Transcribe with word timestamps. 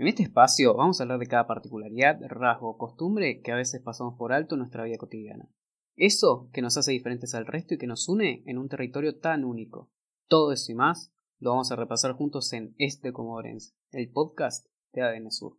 En 0.00 0.08
este 0.08 0.22
espacio 0.22 0.72
vamos 0.72 0.98
a 0.98 1.02
hablar 1.02 1.18
de 1.18 1.26
cada 1.26 1.46
particularidad, 1.46 2.18
rasgo 2.26 2.70
o 2.70 2.78
costumbre 2.78 3.42
que 3.42 3.52
a 3.52 3.54
veces 3.54 3.82
pasamos 3.82 4.14
por 4.16 4.32
alto 4.32 4.54
en 4.54 4.60
nuestra 4.60 4.84
vida 4.84 4.96
cotidiana. 4.96 5.50
Eso 5.94 6.48
que 6.54 6.62
nos 6.62 6.78
hace 6.78 6.92
diferentes 6.92 7.34
al 7.34 7.44
resto 7.44 7.74
y 7.74 7.76
que 7.76 7.86
nos 7.86 8.08
une 8.08 8.42
en 8.46 8.56
un 8.56 8.70
territorio 8.70 9.18
tan 9.18 9.44
único. 9.44 9.90
Todo 10.26 10.52
eso 10.52 10.72
y 10.72 10.74
más 10.74 11.12
lo 11.38 11.50
vamos 11.50 11.70
a 11.70 11.76
repasar 11.76 12.14
juntos 12.14 12.50
en 12.54 12.74
Este 12.78 13.12
Comodorense, 13.12 13.74
el 13.90 14.10
podcast 14.10 14.66
de 14.94 15.02
ADN 15.02 15.30
Sur. 15.30 15.58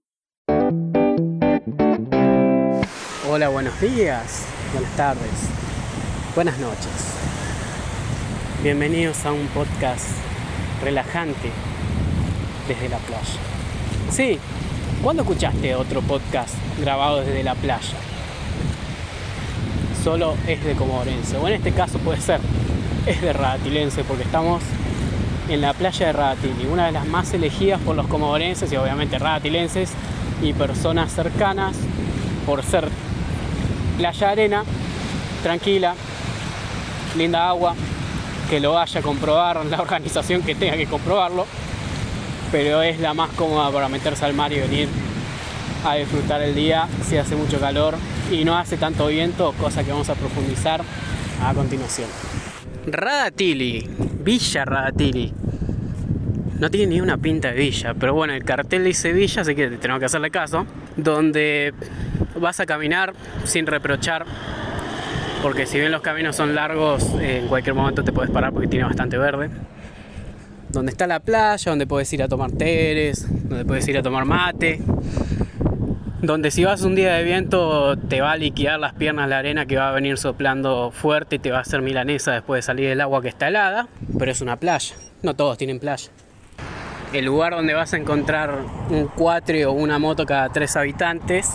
Hola, 3.29 3.49
buenos 3.49 3.79
días, 3.79 4.47
buenas 4.73 4.97
tardes, 4.97 5.49
buenas 6.33 6.59
noches. 6.59 7.15
Bienvenidos 8.63 9.23
a 9.23 9.33
un 9.33 9.45
podcast 9.49 10.09
relajante 10.81 11.51
desde 12.67 12.89
la 12.89 12.97
playa. 12.97 13.50
Sí, 14.11 14.37
¿cuándo 15.01 15.23
escuchaste 15.23 15.73
otro 15.73 16.01
podcast 16.01 16.53
grabado 16.81 17.21
desde 17.21 17.43
la 17.43 17.55
playa? 17.55 17.95
Solo 20.03 20.35
es 20.47 20.61
de 20.65 20.75
Comorense, 20.75 21.37
o 21.37 21.47
en 21.47 21.53
este 21.53 21.71
caso 21.71 21.97
puede 21.99 22.19
ser, 22.19 22.41
es 23.05 23.21
de 23.21 23.31
Radatilense, 23.31 24.03
porque 24.03 24.23
estamos 24.23 24.61
en 25.47 25.61
la 25.61 25.73
playa 25.73 26.07
de 26.07 26.11
Radatili, 26.11 26.65
una 26.65 26.87
de 26.87 26.91
las 26.91 27.07
más 27.07 27.33
elegidas 27.33 27.79
por 27.79 27.95
los 27.95 28.05
comodorenses 28.07 28.69
y 28.73 28.75
obviamente 28.75 29.17
radatilenses 29.17 29.91
y 30.41 30.51
personas 30.51 31.13
cercanas 31.13 31.77
por 32.45 32.63
ser 32.63 32.89
playa 33.97 34.29
arena, 34.29 34.63
tranquila, 35.41 35.95
linda 37.15 37.47
agua, 37.47 37.75
que 38.49 38.59
lo 38.59 38.73
vaya 38.73 38.99
a 38.99 39.03
comprobar 39.03 39.65
la 39.65 39.79
organización 39.81 40.41
que 40.41 40.53
tenga 40.53 40.75
que 40.75 40.87
comprobarlo 40.87 41.45
pero 42.51 42.81
es 42.81 42.99
la 42.99 43.13
más 43.13 43.29
cómoda 43.31 43.71
para 43.71 43.87
meterse 43.87 44.25
al 44.25 44.33
mar 44.33 44.51
y 44.51 44.59
venir 44.59 44.89
a 45.85 45.95
disfrutar 45.95 46.41
el 46.41 46.53
día 46.53 46.87
si 47.03 47.17
hace 47.17 47.35
mucho 47.35 47.59
calor 47.59 47.95
y 48.31 48.43
no 48.43 48.57
hace 48.57 48.77
tanto 48.77 49.07
viento, 49.07 49.53
cosa 49.53 49.83
que 49.83 49.91
vamos 49.91 50.09
a 50.09 50.15
profundizar 50.15 50.81
a 51.43 51.53
continuación. 51.53 52.09
Radatili, 52.85 53.89
Villa 54.23 54.65
Radatili. 54.65 55.33
No 56.59 56.69
tiene 56.69 56.93
ni 56.93 57.01
una 57.01 57.17
pinta 57.17 57.47
de 57.47 57.55
villa, 57.55 57.95
pero 57.95 58.13
bueno, 58.13 58.33
el 58.33 58.43
cartel 58.43 58.83
dice 58.83 59.13
villa, 59.13 59.41
así 59.41 59.55
que 59.55 59.67
tenemos 59.67 59.99
que 59.99 60.05
hacerle 60.05 60.29
caso. 60.29 60.67
Donde 60.95 61.73
vas 62.39 62.59
a 62.59 62.67
caminar 62.67 63.13
sin 63.45 63.65
reprochar, 63.65 64.25
porque 65.41 65.65
si 65.65 65.79
bien 65.79 65.91
los 65.91 66.01
caminos 66.01 66.35
son 66.35 66.53
largos, 66.53 67.03
en 67.19 67.47
cualquier 67.47 67.73
momento 67.73 68.03
te 68.03 68.11
puedes 68.11 68.29
parar 68.29 68.51
porque 68.51 68.67
tiene 68.67 68.85
bastante 68.85 69.17
verde 69.17 69.49
donde 70.71 70.91
está 70.91 71.07
la 71.07 71.19
playa, 71.19 71.69
donde 71.69 71.87
puedes 71.87 72.11
ir 72.13 72.23
a 72.23 72.27
tomar 72.27 72.51
teres, 72.51 73.27
donde 73.47 73.65
puedes 73.65 73.87
ir 73.87 73.97
a 73.97 74.03
tomar 74.03 74.25
mate, 74.25 74.81
donde 76.21 76.51
si 76.51 76.63
vas 76.63 76.83
un 76.83 76.95
día 76.95 77.13
de 77.13 77.23
viento 77.23 77.97
te 77.97 78.21
va 78.21 78.33
a 78.33 78.37
liquidar 78.37 78.79
las 78.79 78.93
piernas 78.93 79.27
la 79.27 79.39
arena 79.39 79.65
que 79.65 79.77
va 79.77 79.89
a 79.89 79.91
venir 79.91 80.17
soplando 80.17 80.91
fuerte 80.91 81.37
y 81.37 81.39
te 81.39 81.51
va 81.51 81.57
a 81.57 81.61
hacer 81.61 81.81
milanesa 81.81 82.31
después 82.31 82.59
de 82.59 82.61
salir 82.61 82.89
del 82.89 83.01
agua 83.01 83.21
que 83.21 83.27
está 83.27 83.47
helada, 83.47 83.87
pero 84.17 84.31
es 84.31 84.41
una 84.41 84.57
playa, 84.57 84.95
no 85.23 85.35
todos 85.35 85.57
tienen 85.57 85.79
playa. 85.79 86.09
El 87.11 87.25
lugar 87.25 87.53
donde 87.53 87.73
vas 87.73 87.93
a 87.93 87.97
encontrar 87.97 88.55
un 88.89 89.07
cuatre 89.07 89.65
o 89.65 89.73
una 89.73 89.99
moto 89.99 90.25
cada 90.25 90.49
tres 90.49 90.75
habitantes, 90.77 91.51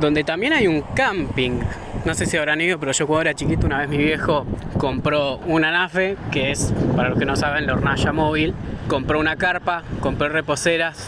donde 0.00 0.24
también 0.24 0.52
hay 0.52 0.66
un 0.66 0.82
camping, 0.94 1.60
no 2.04 2.14
sé 2.14 2.26
si 2.26 2.36
habrán 2.36 2.60
ido, 2.60 2.78
pero 2.78 2.92
yo 2.92 3.06
cuando 3.06 3.22
era 3.22 3.34
chiquito 3.34 3.66
una 3.66 3.78
vez 3.78 3.88
mi 3.88 3.98
viejo 3.98 4.46
compró 4.78 5.38
una 5.46 5.70
nafe, 5.70 6.16
que 6.30 6.50
es, 6.50 6.72
para 6.96 7.10
los 7.10 7.18
que 7.18 7.24
no 7.24 7.36
saben, 7.36 7.66
la 7.66 7.74
hornalla 7.74 8.12
móvil. 8.12 8.54
Compró 8.88 9.18
una 9.20 9.36
carpa, 9.36 9.82
compró 10.00 10.28
reposeras, 10.28 11.06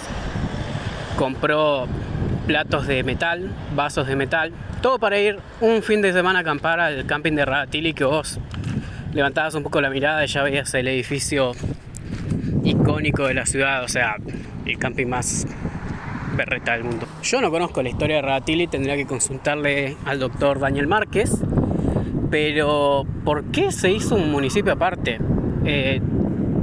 compró 1.17 1.87
platos 2.47 2.87
de 2.87 3.03
metal, 3.03 3.51
vasos 3.75 4.07
de 4.07 4.17
metal. 4.17 4.53
Todo 4.83 4.99
para 4.99 5.19
ir 5.19 5.39
un 5.61 5.83
fin 5.83 6.03
de 6.03 6.13
semana 6.13 6.41
a 6.41 6.43
acampar 6.43 6.81
al 6.81 7.07
camping 7.07 7.33
de 7.33 7.45
Radatili 7.45 7.95
que 7.95 8.05
vos 8.05 8.39
levantabas 9.15 9.55
un 9.55 9.63
poco 9.63 9.81
la 9.81 9.91
mirada 9.91 10.25
y 10.25 10.29
ya 10.29 10.43
veías 10.43 10.73
el 10.75 10.89
edificio 10.89 11.53
icónico 12.65 13.27
de 13.27 13.35
la 13.35 13.47
ciudad, 13.47 13.83
o 13.83 13.89
sea, 13.89 14.17
el 14.67 14.79
camping 14.79 15.07
más 15.07 15.47
berreta 16.37 16.73
del 16.73 16.85
mundo. 16.85 17.07
Yo 17.23 17.41
no 17.41 17.51
conozco 17.51 17.83
la 17.83 17.89
historia 17.89 18.17
de 18.17 18.23
Radatili, 18.23 18.67
tendría 18.67 18.97
que 18.97 19.07
consultarle 19.07 19.97
al 20.05 20.19
doctor 20.19 20.59
Daniel 20.59 20.87
Márquez, 20.87 21.33
pero 22.31 23.07
¿por 23.25 23.45
qué 23.47 23.73
se 23.73 23.91
hizo 23.91 24.15
un 24.15 24.31
municipio 24.31 24.73
aparte? 24.73 25.19
Eh, 25.65 26.01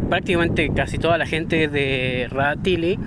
prácticamente 0.09 0.69
casi 0.73 0.97
toda 0.97 1.17
la 1.17 1.25
gente 1.25 1.67
de 1.67 2.27
Radatili 2.29 2.97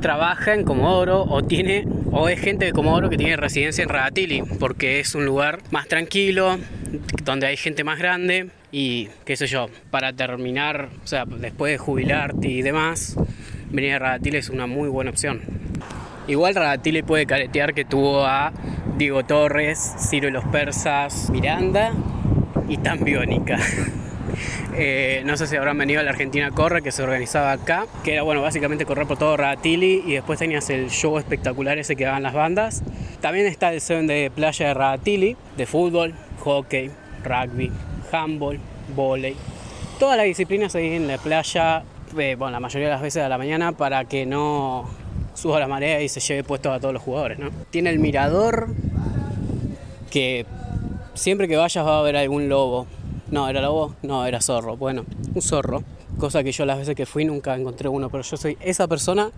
trabaja 0.00 0.54
en 0.54 0.64
Comodoro 0.64 1.24
o 1.24 1.42
tiene 1.42 1.86
o 2.12 2.28
es 2.28 2.40
gente 2.40 2.66
de 2.66 2.72
Comodoro 2.72 3.10
que 3.10 3.16
tiene 3.16 3.36
residencia 3.36 3.82
en 3.82 3.88
Radatili 3.88 4.42
porque 4.60 5.00
es 5.00 5.14
un 5.14 5.24
lugar 5.24 5.60
más 5.70 5.88
tranquilo 5.88 6.58
donde 7.24 7.46
hay 7.46 7.56
gente 7.56 7.82
más 7.82 7.98
grande 7.98 8.50
y 8.70 9.08
qué 9.24 9.36
sé 9.36 9.46
yo 9.46 9.68
para 9.90 10.12
terminar 10.12 10.88
o 11.02 11.06
sea 11.06 11.24
después 11.24 11.72
de 11.72 11.78
jubilarte 11.78 12.48
y 12.48 12.62
demás 12.62 13.16
venir 13.70 13.94
a 13.94 13.98
Radatili 13.98 14.38
es 14.38 14.50
una 14.50 14.66
muy 14.66 14.88
buena 14.88 15.10
opción 15.10 15.40
igual 16.28 16.54
Radatili 16.54 17.02
puede 17.02 17.26
caretear 17.26 17.74
que 17.74 17.84
tuvo 17.84 18.24
a 18.24 18.52
Diego 18.96 19.24
Torres, 19.24 19.94
Ciro 19.98 20.28
y 20.28 20.30
los 20.30 20.44
Persas, 20.44 21.30
Miranda 21.30 21.92
y 22.68 22.78
tan 22.78 23.04
biónica. 23.04 23.58
Eh, 24.78 25.22
no 25.24 25.38
sé 25.38 25.46
si 25.46 25.56
habrán 25.56 25.78
venido 25.78 26.00
a 26.00 26.02
la 26.02 26.10
Argentina 26.10 26.50
Corre, 26.50 26.82
que 26.82 26.92
se 26.92 27.02
organizaba 27.02 27.52
acá, 27.52 27.86
que 28.04 28.12
era 28.12 28.22
bueno, 28.22 28.42
básicamente 28.42 28.84
correr 28.84 29.06
por 29.06 29.16
todo 29.16 29.34
Radatili 29.34 30.02
y 30.06 30.12
después 30.12 30.38
tenías 30.38 30.68
el 30.68 30.90
show 30.90 31.16
espectacular 31.16 31.78
ese 31.78 31.96
que 31.96 32.04
daban 32.04 32.22
las 32.22 32.34
bandas. 32.34 32.82
También 33.22 33.46
está 33.46 33.72
el 33.72 33.80
Seven 33.80 34.06
de 34.06 34.30
playa 34.34 34.66
de 34.66 34.74
Radatili, 34.74 35.36
de 35.56 35.64
fútbol, 35.64 36.12
hockey, 36.40 36.90
rugby, 37.24 37.72
handball, 38.12 38.58
volei. 38.94 39.36
Todas 39.98 40.18
las 40.18 40.26
disciplinas 40.26 40.74
ahí 40.74 40.92
en 40.92 41.08
la 41.08 41.16
playa, 41.16 41.82
eh, 42.18 42.36
bueno, 42.36 42.52
la 42.52 42.60
mayoría 42.60 42.88
de 42.88 42.94
las 42.94 43.02
veces 43.02 43.22
a 43.22 43.28
la 43.28 43.38
mañana 43.38 43.72
para 43.72 44.04
que 44.04 44.26
no 44.26 44.88
suba 45.34 45.60
la 45.60 45.68
marea 45.68 46.00
y 46.02 46.08
se 46.08 46.20
lleve 46.20 46.44
puesto 46.44 46.72
a 46.72 46.80
todos 46.80 46.94
los 46.94 47.02
jugadores, 47.02 47.38
¿no? 47.38 47.50
Tiene 47.70 47.90
el 47.90 47.98
mirador 47.98 48.68
que 50.10 50.46
siempre 51.14 51.48
que 51.48 51.56
vayas 51.56 51.84
va 51.84 51.96
a 51.96 52.00
haber 52.00 52.16
algún 52.16 52.48
lobo. 52.48 52.86
No, 53.30 53.48
¿era 53.48 53.60
lobo? 53.60 53.96
No, 54.02 54.26
era 54.26 54.40
zorro. 54.40 54.76
Bueno, 54.76 55.04
un 55.34 55.42
zorro. 55.42 55.82
Cosa 56.18 56.42
que 56.42 56.52
yo 56.52 56.64
las 56.64 56.78
veces 56.78 56.94
que 56.94 57.04
fui 57.04 57.24
nunca 57.24 57.54
encontré 57.54 57.88
uno, 57.88 58.08
pero 58.08 58.22
yo 58.22 58.36
soy 58.36 58.56
esa 58.60 58.86
persona 58.88 59.30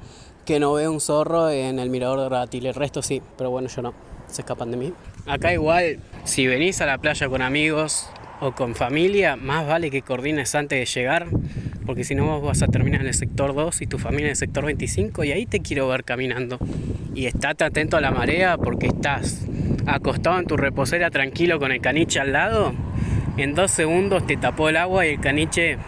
que 0.44 0.60
no 0.60 0.74
ve 0.74 0.88
un 0.88 1.00
zorro 1.00 1.50
en 1.50 1.78
el 1.78 1.90
mirador 1.90 2.20
de 2.20 2.28
Ratil. 2.28 2.66
El 2.66 2.74
resto 2.74 3.02
sí, 3.02 3.20
pero 3.36 3.50
bueno, 3.50 3.68
yo 3.68 3.82
no. 3.82 3.94
Se 4.28 4.42
escapan 4.42 4.70
de 4.70 4.76
mí. 4.76 4.92
Acá 5.26 5.52
igual, 5.52 6.00
si 6.24 6.46
venís 6.46 6.80
a 6.82 6.86
la 6.86 6.98
playa 6.98 7.28
con 7.28 7.40
amigos 7.40 8.08
o 8.40 8.52
con 8.52 8.74
familia, 8.74 9.36
más 9.36 9.66
vale 9.66 9.90
que 9.90 10.02
coordines 10.02 10.54
antes 10.54 10.78
de 10.78 10.84
llegar 10.84 11.28
porque 11.88 12.04
si 12.04 12.14
no 12.14 12.26
vos 12.26 12.42
vas 12.42 12.62
a 12.62 12.66
terminar 12.66 13.00
en 13.00 13.06
el 13.06 13.14
sector 13.14 13.54
2 13.54 13.80
y 13.80 13.86
tu 13.86 13.96
familia 13.96 14.26
en 14.26 14.30
el 14.32 14.36
sector 14.36 14.62
25 14.66 15.24
y 15.24 15.32
ahí 15.32 15.46
te 15.46 15.60
quiero 15.60 15.88
ver 15.88 16.04
caminando. 16.04 16.58
Y 17.14 17.24
estate 17.24 17.64
atento 17.64 17.96
a 17.96 18.02
la 18.02 18.10
marea 18.10 18.58
porque 18.58 18.88
estás 18.88 19.46
acostado 19.86 20.38
en 20.38 20.44
tu 20.44 20.58
reposera 20.58 21.10
tranquilo 21.10 21.58
con 21.58 21.72
el 21.72 21.80
caniche 21.80 22.20
al 22.20 22.34
lado. 22.34 22.74
En 23.38 23.54
dos 23.54 23.70
segundos 23.70 24.26
te 24.26 24.36
tapó 24.36 24.68
el 24.68 24.76
agua 24.76 25.06
y 25.06 25.14
el 25.14 25.20
caniche... 25.20 25.78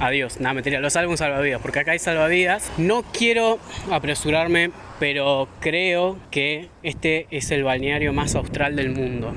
Adiós, 0.00 0.40
nada, 0.40 0.54
mentira, 0.54 0.80
lo 0.80 0.90
salvo 0.90 1.12
un 1.12 1.16
salvavidas, 1.16 1.62
porque 1.62 1.78
acá 1.78 1.92
hay 1.92 2.00
salvavidas. 2.00 2.72
No 2.76 3.04
quiero 3.04 3.60
apresurarme, 3.88 4.72
pero 4.98 5.46
creo 5.60 6.18
que 6.32 6.70
este 6.82 7.28
es 7.30 7.52
el 7.52 7.62
balneario 7.62 8.12
más 8.12 8.34
austral 8.34 8.74
del 8.74 8.90
mundo, 8.90 9.32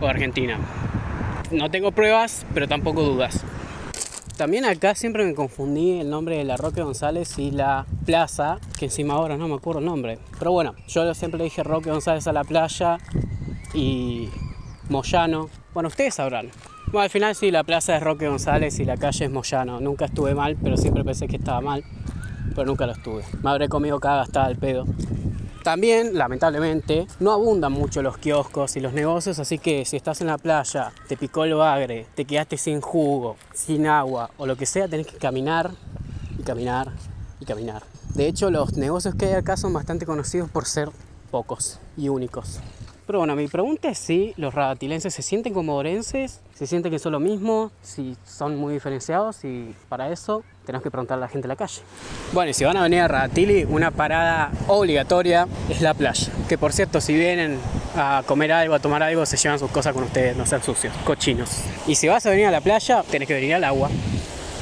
o 0.00 0.06
Argentina. 0.06 0.58
No 1.50 1.72
tengo 1.72 1.90
pruebas, 1.90 2.46
pero 2.54 2.68
tampoco 2.68 3.02
dudas. 3.02 3.44
También 4.36 4.64
acá 4.64 4.96
siempre 4.96 5.24
me 5.24 5.32
confundí 5.32 6.00
el 6.00 6.10
nombre 6.10 6.36
de 6.36 6.44
la 6.44 6.56
Roque 6.56 6.82
González 6.82 7.38
y 7.38 7.52
la 7.52 7.86
plaza, 8.04 8.58
que 8.76 8.86
encima 8.86 9.14
ahora 9.14 9.36
no 9.36 9.46
me 9.46 9.54
acuerdo 9.54 9.78
el 9.78 9.86
nombre. 9.86 10.18
Pero 10.40 10.50
bueno, 10.50 10.74
yo 10.88 11.14
siempre 11.14 11.38
le 11.38 11.44
dije 11.44 11.62
Roque 11.62 11.90
González 11.90 12.26
a 12.26 12.32
la 12.32 12.42
playa 12.42 12.98
y 13.74 14.28
Moyano. 14.88 15.48
Bueno, 15.72 15.88
ustedes 15.88 16.14
sabrán. 16.14 16.50
Bueno, 16.86 17.04
al 17.04 17.10
final 17.10 17.36
sí, 17.36 17.52
la 17.52 17.62
plaza 17.62 17.96
es 17.96 18.02
Roque 18.02 18.28
González 18.28 18.80
y 18.80 18.84
la 18.84 18.96
calle 18.96 19.26
es 19.26 19.30
Moyano. 19.30 19.78
Nunca 19.78 20.06
estuve 20.06 20.34
mal, 20.34 20.56
pero 20.60 20.76
siempre 20.76 21.04
pensé 21.04 21.28
que 21.28 21.36
estaba 21.36 21.60
mal. 21.60 21.84
Pero 22.56 22.66
nunca 22.66 22.86
lo 22.86 22.92
estuve. 22.92 23.22
Me 23.40 23.50
habré 23.50 23.68
comido 23.68 24.00
cada 24.00 24.22
hasta 24.22 24.48
el 24.48 24.56
pedo. 24.56 24.84
También, 25.64 26.18
lamentablemente, 26.18 27.06
no 27.20 27.32
abundan 27.32 27.72
mucho 27.72 28.02
los 28.02 28.18
kioscos 28.18 28.76
y 28.76 28.80
los 28.80 28.92
negocios, 28.92 29.38
así 29.38 29.58
que 29.58 29.86
si 29.86 29.96
estás 29.96 30.20
en 30.20 30.26
la 30.26 30.36
playa, 30.36 30.92
te 31.08 31.16
picó 31.16 31.44
el 31.44 31.54
bagre, 31.54 32.06
te 32.14 32.26
quedaste 32.26 32.58
sin 32.58 32.82
jugo, 32.82 33.36
sin 33.54 33.86
agua 33.86 34.30
o 34.36 34.44
lo 34.44 34.56
que 34.56 34.66
sea, 34.66 34.88
tenés 34.88 35.06
que 35.06 35.16
caminar 35.16 35.70
y 36.38 36.42
caminar 36.42 36.92
y 37.40 37.46
caminar. 37.46 37.82
De 38.14 38.28
hecho, 38.28 38.50
los 38.50 38.76
negocios 38.76 39.14
que 39.14 39.24
hay 39.24 39.32
acá 39.32 39.56
son 39.56 39.72
bastante 39.72 40.04
conocidos 40.04 40.50
por 40.50 40.66
ser 40.66 40.90
pocos 41.30 41.80
y 41.96 42.10
únicos. 42.10 42.60
Pero 43.06 43.18
bueno, 43.18 43.36
mi 43.36 43.48
pregunta 43.48 43.90
es 43.90 43.98
si 43.98 44.32
los 44.38 44.54
radatilenses 44.54 45.12
se 45.12 45.20
sienten 45.20 45.52
como 45.52 45.76
orenses, 45.76 46.40
si 46.54 46.66
sienten 46.66 46.90
que 46.90 46.98
son 46.98 47.12
lo 47.12 47.20
mismo, 47.20 47.70
si 47.82 48.16
son 48.24 48.56
muy 48.56 48.72
diferenciados 48.72 49.44
y 49.44 49.74
para 49.90 50.10
eso 50.10 50.42
tenemos 50.64 50.82
que 50.82 50.90
preguntarle 50.90 51.24
a 51.24 51.26
la 51.26 51.28
gente 51.30 51.44
en 51.44 51.50
la 51.50 51.56
calle. 51.56 51.82
Bueno, 52.32 52.50
y 52.50 52.54
si 52.54 52.64
van 52.64 52.78
a 52.78 52.82
venir 52.82 53.00
a 53.00 53.08
Radatili, 53.08 53.64
una 53.64 53.90
parada 53.90 54.50
obligatoria 54.68 55.46
es 55.68 55.82
la 55.82 55.92
playa. 55.92 56.32
Que 56.48 56.56
por 56.56 56.72
cierto, 56.72 57.02
si 57.02 57.14
vienen 57.14 57.58
a 57.94 58.22
comer 58.26 58.52
algo, 58.52 58.74
a 58.74 58.78
tomar 58.78 59.02
algo, 59.02 59.26
se 59.26 59.36
llevan 59.36 59.58
sus 59.58 59.70
cosas 59.70 59.92
con 59.92 60.04
ustedes, 60.04 60.34
no 60.34 60.46
sean 60.46 60.62
sucios, 60.62 60.94
cochinos. 61.04 61.60
Y 61.86 61.96
si 61.96 62.08
vas 62.08 62.24
a 62.24 62.30
venir 62.30 62.46
a 62.46 62.50
la 62.50 62.62
playa, 62.62 63.02
tenés 63.10 63.28
que 63.28 63.34
venir 63.34 63.54
al 63.54 63.64
agua, 63.64 63.90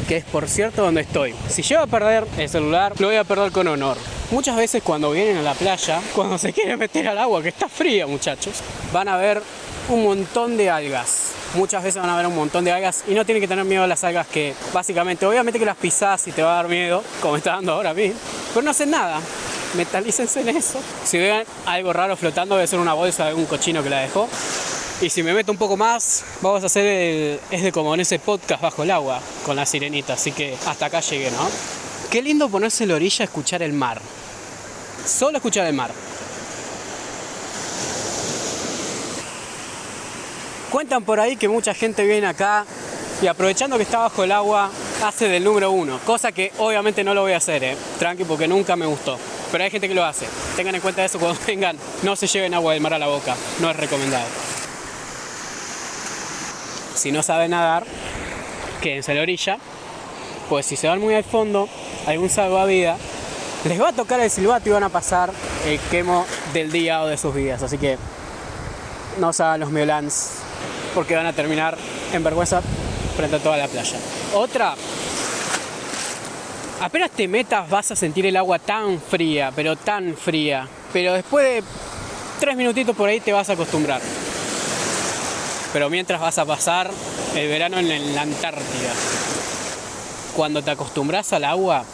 que 0.09 0.17
es 0.17 0.25
por 0.25 0.49
cierto 0.49 0.83
donde 0.83 1.03
estoy. 1.03 1.33
Si 1.49 1.63
llevo 1.63 1.85
a 1.85 1.87
perder 1.87 2.27
el 2.37 2.49
celular, 2.49 2.95
lo 2.99 3.07
voy 3.07 3.17
a 3.17 3.25
perder 3.25 3.53
con 3.53 3.69
honor. 3.69 3.97
Muchas 4.33 4.57
veces 4.57 4.83
cuando 4.83 5.11
vienen 5.11 5.37
a 5.37 5.43
la 5.43 5.53
playa, 5.53 6.01
cuando 6.15 6.39
se 6.39 6.55
quieren 6.55 6.79
meter 6.79 7.07
al 7.07 7.19
agua, 7.19 7.43
que 7.43 7.51
está 7.51 7.69
fría 7.69 8.07
muchachos, 8.07 8.63
van 8.91 9.07
a 9.09 9.19
ver 9.19 9.43
un 9.91 10.03
montón 10.03 10.57
de 10.57 10.71
algas. 10.71 11.33
Muchas 11.53 11.85
veces 11.85 12.01
van 12.01 12.11
a 12.11 12.17
ver 12.17 12.27
un 12.27 12.35
montón 12.35 12.65
de 12.65 12.73
algas 12.73 13.05
y 13.07 13.13
no 13.13 13.27
tienen 13.27 13.43
que 13.43 13.49
tener 13.49 13.67
miedo 13.67 13.83
a 13.83 13.87
las 13.87 14.03
algas 14.05 14.27
que 14.27 14.55
básicamente, 14.73 15.27
obviamente 15.27 15.59
que 15.59 15.67
las 15.67 15.77
pisás 15.77 16.27
y 16.29 16.33
te 16.33 16.43
va 16.43 16.53
a 16.53 16.57
dar 16.63 16.69
miedo, 16.69 17.05
como 17.21 17.37
está 17.37 17.53
dando 17.53 17.73
ahora 17.73 17.91
a 17.91 17.95
mí, 17.95 18.11
pero 18.55 18.65
no 18.65 18.71
hacen 18.71 18.91
nada. 18.91 19.21
Metalícense 19.75 20.41
en 20.41 20.49
eso. 20.49 20.81
Si 21.05 21.19
ven 21.19 21.45
algo 21.67 21.93
raro 21.93 22.17
flotando, 22.17 22.55
debe 22.55 22.67
ser 22.67 22.79
una 22.79 22.95
bolsa 22.95 23.25
de 23.25 23.31
algún 23.31 23.45
cochino 23.45 23.83
que 23.83 23.91
la 23.91 24.01
dejó. 24.01 24.31
Y 25.03 25.11
si 25.11 25.23
me 25.23 25.35
meto 25.35 25.53
un 25.53 25.59
poco 25.59 25.77
más, 25.77 26.25
vamos 26.41 26.63
a 26.63 26.67
hacer 26.67 26.87
el, 26.87 27.41
es 27.51 27.63
de 27.63 27.71
como 27.71 27.93
en 27.93 28.01
ese 28.01 28.19
podcast 28.19 28.63
bajo 28.63 28.83
el 28.83 28.93
agua 28.93 29.21
con 29.45 29.57
la 29.57 29.67
sirenita, 29.67 30.15
así 30.15 30.33
que 30.33 30.57
hasta 30.67 30.87
acá 30.87 31.01
llegué, 31.01 31.31
¿no? 31.33 31.51
Qué 32.13 32.21
lindo 32.21 32.51
ponerse 32.51 32.85
en 32.85 32.91
la 32.91 32.97
orilla 32.97 33.23
a 33.23 33.25
escuchar 33.25 33.63
el 33.63 33.73
mar. 33.73 33.99
Solo 35.07 35.39
escuchar 35.39 35.67
el 35.67 35.73
mar. 35.73 35.91
Cuentan 40.71 41.05
por 41.05 41.19
ahí 41.19 41.37
que 41.37 41.49
mucha 41.49 41.73
gente 41.73 42.05
viene 42.05 42.27
acá 42.27 42.67
y 43.23 43.29
aprovechando 43.29 43.79
que 43.79 43.85
está 43.85 44.01
bajo 44.01 44.25
el 44.25 44.33
agua 44.33 44.71
hace 45.03 45.27
del 45.27 45.43
número 45.43 45.71
uno, 45.71 46.01
cosa 46.05 46.33
que 46.33 46.53
obviamente 46.59 47.03
no 47.03 47.15
lo 47.15 47.23
voy 47.23 47.33
a 47.33 47.39
hacer, 47.39 47.65
eh. 47.65 47.77
tranqui, 47.99 48.25
porque 48.25 48.47
nunca 48.47 48.77
me 48.77 48.85
gustó. 48.85 49.19
Pero 49.51 49.65
hay 49.65 49.71
gente 49.71 49.89
que 49.89 49.95
lo 49.95 50.05
hace. 50.05 50.27
Tengan 50.55 50.75
en 50.75 50.83
cuenta 50.83 51.03
eso 51.03 51.19
cuando 51.19 51.41
vengan, 51.47 51.79
no 52.03 52.15
se 52.15 52.27
lleven 52.27 52.53
agua 52.53 52.75
del 52.75 52.83
mar 52.83 52.93
a 52.93 52.99
la 52.99 53.07
boca, 53.07 53.35
no 53.59 53.71
es 53.71 53.77
recomendado. 53.77 54.27
Si 56.95 57.11
no 57.11 57.23
saben 57.23 57.53
nadar, 57.53 57.87
quédense 58.83 59.13
en 59.13 59.17
la 59.17 59.23
orilla, 59.23 59.57
pues 60.51 60.67
si 60.67 60.77
se 60.77 60.89
van 60.89 61.01
muy 61.01 61.15
al 61.15 61.25
fondo, 61.25 61.71
algún 62.07 62.29
salvavidas 62.29 62.99
les 63.65 63.81
va 63.81 63.89
a 63.89 63.93
tocar 63.93 64.19
el 64.21 64.31
silbato 64.31 64.69
y 64.69 64.73
van 64.73 64.83
a 64.83 64.89
pasar 64.89 65.33
el 65.67 65.79
quemo 65.91 66.27
del 66.53 66.73
día 66.73 67.03
o 67.03 67.07
de 67.07 67.17
sus 67.17 67.35
vidas. 67.35 67.63
Así 67.63 67.79
que 67.79 67.97
no 69.19 69.33
se 69.33 69.45
los 69.59 69.71
miolans 69.71 70.39
porque 70.95 71.15
van 71.15 71.27
a 71.27 71.33
terminar 71.33 71.77
en 72.13 72.25
vergüenza 72.25 72.61
frente 73.17 73.37
a 73.37 73.39
toda 73.39 73.57
la 73.57 73.69
playa. 73.69 73.97
Otra, 74.35 74.75
apenas 76.81 77.11
te 77.11 77.29
metas 77.29 77.69
vas 77.69 77.91
a 77.93 77.97
sentir 77.97 78.27
el 78.27 78.37
agua 78.37 78.59
tan 78.59 79.01
fría, 79.01 79.53
pero 79.55 79.77
tan 79.77 80.17
fría. 80.17 80.67
Pero 80.93 81.15
después 81.15 81.45
de 81.45 81.65
tres 82.41 82.57
minutitos 82.57 82.97
por 82.97 83.09
ahí 83.09 83.21
te 83.21 83.33
vas 83.33 83.49
a 83.49 83.53
acostumbrar. 83.53 84.01
Pero 85.73 85.89
mientras 85.89 86.21
vas 86.21 86.39
a 86.39 86.45
pasar 86.45 86.91
el 87.35 87.49
verano 87.49 87.79
en 87.79 88.15
la 88.15 88.23
Antártida. 88.23 88.93
Cuando 90.35 90.63
te 90.63 90.71
acostumbras 90.71 91.31
al 91.35 91.45
agua, 91.45 91.85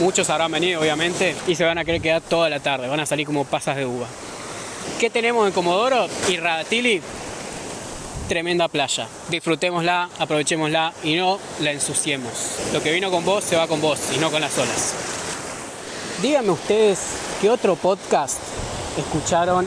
muchos 0.00 0.30
habrán 0.30 0.50
venido 0.50 0.80
obviamente 0.80 1.36
y 1.46 1.54
se 1.54 1.64
van 1.64 1.76
a 1.76 1.84
querer 1.84 2.00
quedar 2.00 2.22
toda 2.22 2.48
la 2.48 2.60
tarde, 2.60 2.88
van 2.88 3.00
a 3.00 3.06
salir 3.06 3.26
como 3.26 3.44
pasas 3.44 3.76
de 3.76 3.84
uva. 3.84 4.06
¿Qué 4.98 5.10
tenemos 5.10 5.46
en 5.46 5.52
Comodoro 5.52 6.06
y 6.28 6.38
Radatili? 6.38 7.02
Tremenda 8.28 8.68
playa. 8.68 9.06
Disfrutémosla, 9.28 10.08
aprovechémosla 10.18 10.94
y 11.04 11.16
no 11.16 11.38
la 11.60 11.72
ensuciemos. 11.72 12.32
Lo 12.72 12.82
que 12.82 12.92
vino 12.92 13.10
con 13.10 13.24
vos 13.26 13.44
se 13.44 13.56
va 13.56 13.66
con 13.66 13.80
vos 13.82 14.00
y 14.14 14.18
no 14.18 14.30
con 14.30 14.40
las 14.40 14.56
olas. 14.56 14.94
Díganme 16.22 16.52
ustedes 16.52 16.98
qué 17.42 17.50
otro 17.50 17.76
podcast 17.76 18.38
escucharon 18.96 19.66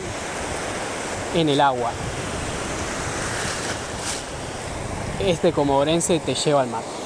en 1.36 1.48
el 1.48 1.62
agua. 1.62 1.92
Este 5.20 5.52
comodorense 5.52 6.20
te 6.20 6.34
lleva 6.34 6.62
al 6.62 6.68
mar 6.70 6.99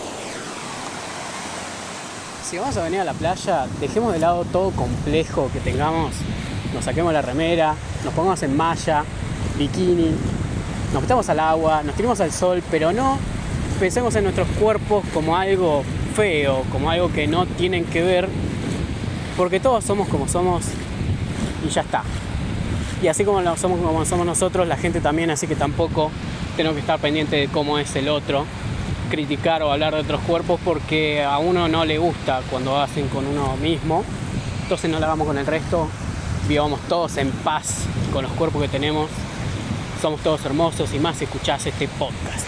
si 2.54 2.60
vamos 2.60 2.78
a 2.78 2.84
venir 2.84 3.00
a 3.00 3.04
la 3.04 3.14
playa, 3.14 3.66
dejemos 3.80 4.14
de 4.14 4.20
lado 4.20 4.46
todo 4.46 4.70
complejo 4.70 5.50
que 5.52 5.60
tengamos, 5.60 6.12
nos 6.72 6.86
saquemos 6.86 7.12
la 7.12 7.24
remera, 7.24 7.74
nos 8.06 8.14
pongamos 8.14 8.44
en 8.44 8.56
malla, 8.56 9.04
bikini, 9.58 10.12
nos 10.94 11.02
metamos 11.02 11.28
al 11.30 11.40
agua, 11.40 11.82
nos 11.82 11.96
tiremos 11.96 12.22
al 12.22 12.32
sol, 12.32 12.62
pero 12.70 12.94
no 12.94 13.18
pensemos 13.80 14.16
en 14.18 14.26
nuestros 14.26 14.48
cuerpos 14.60 15.04
como 15.16 15.36
algo 15.36 15.82
feo, 16.16 16.64
como 16.72 16.92
algo 16.92 17.12
que 17.12 17.26
no 17.26 17.48
tienen 17.48 17.86
que 17.86 18.04
ver, 18.04 18.30
porque 19.36 19.60
todos 19.60 19.84
somos 19.84 20.08
como 20.08 20.28
somos 20.28 20.66
y 21.68 21.70
ya 21.70 21.82
está. 21.82 22.04
Y 23.02 23.08
así 23.08 23.26
como 23.26 23.42
somos 23.58 23.80
como 23.80 24.06
somos 24.06 24.28
nosotros, 24.28 24.68
la 24.68 24.78
gente 24.78 25.02
también, 25.02 25.32
así 25.32 25.48
que 25.48 25.56
tampoco 25.56 26.12
tenemos 26.56 26.76
que 26.76 26.82
estar 26.82 27.00
pendiente 27.00 27.36
de 27.36 27.48
cómo 27.48 27.80
es 27.80 27.96
el 27.96 28.10
otro 28.10 28.46
criticar 29.14 29.62
o 29.62 29.72
hablar 29.72 29.94
de 29.94 30.00
otros 30.00 30.22
cuerpos 30.22 30.60
porque 30.66 31.22
a 31.22 31.38
uno 31.38 31.68
no 31.68 31.86
le 31.86 32.00
gusta 32.00 32.42
cuando 32.50 32.82
hacen 32.82 33.08
con 33.10 33.28
uno 33.28 33.56
mismo. 33.58 34.04
Entonces 34.64 34.90
no 34.90 34.98
lo 34.98 35.06
hagamos 35.06 35.28
con 35.28 35.38
el 35.38 35.46
resto. 35.46 35.88
Vivamos 36.48 36.80
todos 36.90 37.18
en 37.18 37.30
paz 37.30 37.84
con 38.12 38.24
los 38.24 38.32
cuerpos 38.32 38.64
que 38.64 38.70
tenemos. 38.70 39.12
Somos 40.02 40.22
todos 40.22 40.44
hermosos 40.46 40.92
y 40.96 41.00
más 41.00 41.18
si 41.18 41.26
escuchás 41.26 41.64
este 41.68 41.88
podcast. 41.90 42.48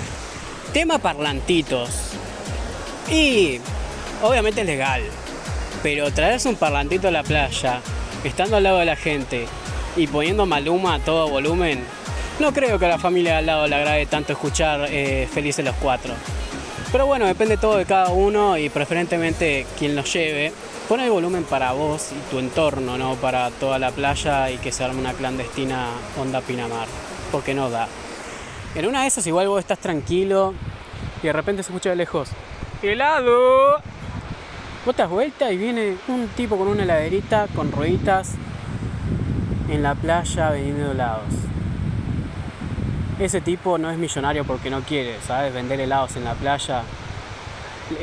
Tema 0.74 0.98
parlantitos. 0.98 2.14
Y 3.12 3.60
obviamente 4.24 4.62
es 4.62 4.68
legal. 4.68 5.04
Pero 5.84 6.12
traerse 6.12 6.50
un 6.50 6.56
parlantito 6.56 7.10
a 7.10 7.12
la 7.12 7.22
playa, 7.22 7.80
estando 8.24 8.58
al 8.58 8.64
lado 8.64 8.80
de 8.80 8.86
la 8.86 8.96
gente 8.96 9.46
y 9.96 10.08
poniendo 10.08 10.48
maluma 10.48 10.96
a 10.96 11.00
todo 11.00 11.30
volumen, 11.30 11.84
no 12.40 12.52
creo 12.54 12.80
que 12.80 12.86
a 12.86 12.90
la 12.90 12.98
familia 12.98 13.38
al 13.38 13.46
lado 13.46 13.68
le 13.68 13.76
agrade 13.76 14.08
tanto 14.08 14.34
escuchar 14.34 14.88
eh, 14.90 15.30
Felices 15.32 15.64
los 15.64 15.76
Cuatro. 15.76 16.16
Pero 16.96 17.08
bueno, 17.08 17.26
depende 17.26 17.58
todo 17.58 17.76
de 17.76 17.84
cada 17.84 18.08
uno 18.12 18.58
y 18.58 18.70
preferentemente 18.70 19.68
quien 19.78 19.98
lo 19.98 20.06
lleve. 20.06 20.54
Pone 20.88 21.04
el 21.04 21.12
volumen 21.12 21.44
para 21.44 21.74
vos 21.74 22.14
y 22.14 22.32
tu 22.32 22.40
entorno, 22.40 22.98
no 22.98 23.16
para 23.16 23.52
toda 23.52 23.78
la 23.80 23.92
playa 23.92 24.50
y 24.50 24.58
que 24.60 24.72
se 24.72 24.86
arme 24.86 25.02
una 25.02 25.12
clandestina 25.12 25.90
onda 26.18 26.40
Pinamar. 26.40 26.88
Porque 27.34 27.54
no 27.54 27.70
da. 27.70 27.90
En 28.76 28.86
una 28.86 29.02
de 29.02 29.08
esas 29.08 29.28
igual 29.28 29.50
vos 29.50 29.60
estás 29.60 29.80
tranquilo 29.80 30.54
y 31.22 31.28
de 31.28 31.34
repente 31.34 31.64
se 31.64 31.72
escucha 31.74 31.90
de 31.90 31.98
lejos. 31.98 32.30
¡Helado! 32.82 33.82
Vos 34.86 34.96
te 34.96 35.02
das 35.02 35.12
vuelta 35.12 35.52
y 35.52 35.58
viene 35.58 35.98
un 36.08 36.30
tipo 36.30 36.56
con 36.56 36.70
una 36.70 36.84
heladerita 36.84 37.48
con 37.54 37.74
rueditas 37.74 38.36
en 39.70 39.84
la 39.84 39.96
playa 39.96 40.50
vendiendo 40.50 40.92
helados 40.94 41.45
ese 43.20 43.42
tipo 43.42 43.78
no 43.78 43.90
es 43.90 43.98
millonario 43.98 44.44
porque 44.44 44.70
no 44.70 44.82
quiere, 44.82 45.18
¿sabes? 45.26 45.54
Vender 45.54 45.80
helados 45.80 46.16
en 46.18 46.26
la 46.26 46.34
playa. 46.34 46.84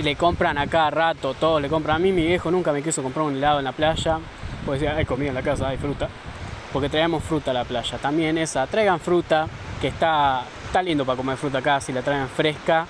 Le, 0.03 0.17
compran 0.17 0.59
a 0.59 0.67
cada 0.69 0.91
rato, 0.91 1.35
todo 1.35 1.61
le 1.61 1.69
compran. 1.69 1.97
A 1.97 1.99
mí 1.99 2.13
mi 2.13 2.27
viejo 2.27 2.51
nunca 2.51 2.73
me 2.73 2.83
quiso 2.83 3.03
comprar 3.03 3.27
un 3.27 3.37
helado 3.37 3.59
en 3.59 3.65
la 3.65 3.73
playa. 3.73 4.19
Pues 4.65 4.81
decía, 4.81 4.97
hay 4.97 5.05
comida 5.05 5.29
en 5.29 5.35
la 5.35 5.43
casa, 5.43 5.69
hay 5.69 5.77
fruta. 5.77 6.09
Porque 6.73 6.89
traemos 6.89 7.23
fruta 7.23 7.51
a 7.51 7.55
la 7.55 7.65
playa. 7.65 7.99
También 7.99 8.39
esa, 8.39 8.67
traigan 8.67 9.01
fruta, 9.01 9.47
que 9.81 9.89
está, 9.89 10.45
está 10.65 11.05
para 11.05 11.17
comer 11.17 11.37
fruta 11.37 11.59
acá, 11.59 11.81
si 11.81 11.93
la 11.93 12.03
traen 12.03 12.29
fresca. 12.29 12.87